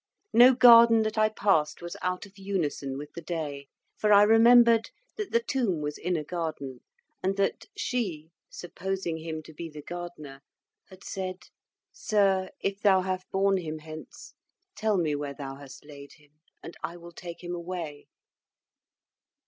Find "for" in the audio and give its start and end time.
3.95-4.11